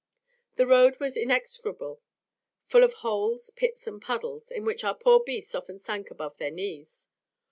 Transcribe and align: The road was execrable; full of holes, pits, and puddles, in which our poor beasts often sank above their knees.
The 0.55 0.65
road 0.65 0.99
was 0.99 1.15
execrable; 1.15 2.01
full 2.65 2.83
of 2.83 2.91
holes, 3.05 3.51
pits, 3.51 3.85
and 3.85 4.01
puddles, 4.01 4.49
in 4.49 4.65
which 4.65 4.83
our 4.83 4.95
poor 4.95 5.19
beasts 5.23 5.53
often 5.53 5.77
sank 5.77 6.09
above 6.09 6.37
their 6.39 6.49
knees. 6.49 7.07